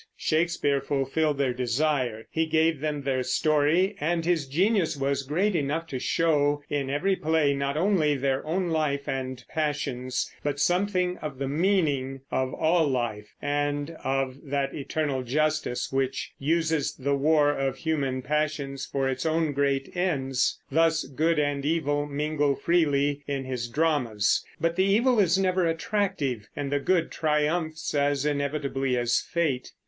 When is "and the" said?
26.55-26.79